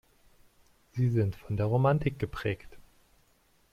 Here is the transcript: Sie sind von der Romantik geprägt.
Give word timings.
Sie 0.93 1.09
sind 1.11 1.35
von 1.35 1.57
der 1.57 1.67
Romantik 1.67 2.17
geprägt. 2.17 2.79